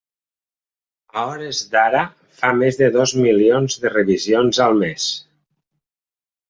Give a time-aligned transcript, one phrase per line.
[1.19, 2.01] A hores d'ara
[2.39, 5.11] fa més de dos milions de revisions al mes.